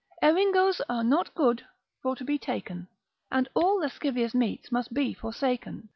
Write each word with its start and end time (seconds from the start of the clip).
Eringos 0.23 0.81
are 0.89 1.03
not 1.03 1.35
good 1.35 1.61
for 2.01 2.15
to 2.15 2.23
be 2.23 2.39
taken, 2.39 2.87
And 3.31 3.47
all 3.53 3.81
lascivious 3.81 4.33
meats 4.33 4.71
must 4.71 4.95
be 4.95 5.13
forsaken. 5.13 5.89